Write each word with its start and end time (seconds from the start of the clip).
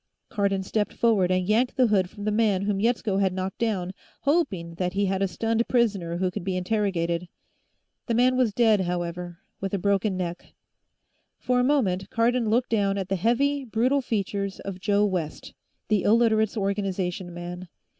Cardon 0.29 0.63
stepped 0.63 0.93
forward 0.93 1.29
and 1.29 1.45
yanked 1.47 1.77
the 1.77 1.85
hood 1.85 2.09
from 2.09 2.23
the 2.25 2.31
man 2.31 2.63
whom 2.63 2.79
Yetsko 2.81 3.17
had 3.19 3.33
knocked 3.33 3.59
down, 3.59 3.91
hoping 4.21 4.73
that 4.79 4.93
he 4.93 5.05
had 5.05 5.21
a 5.21 5.27
stunned 5.27 5.67
prisoner 5.67 6.17
who 6.17 6.31
could 6.31 6.43
be 6.43 6.57
interrogated. 6.57 7.29
The 8.07 8.15
man 8.15 8.35
was 8.35 8.51
dead, 8.51 8.81
however, 8.81 9.37
with 9.59 9.75
a 9.75 9.77
broken 9.77 10.17
neck. 10.17 10.55
For 11.37 11.59
a 11.59 11.63
moment, 11.63 12.09
Cardon 12.09 12.49
looked 12.49 12.71
down 12.71 12.97
at 12.97 13.09
the 13.09 13.15
heavy, 13.15 13.63
brutal 13.63 14.01
features 14.01 14.59
of 14.61 14.79
Joe 14.81 15.05
West, 15.05 15.53
the 15.87 16.01
Illiterates' 16.01 16.57
Organization 16.57 17.31
man. 17.31 17.67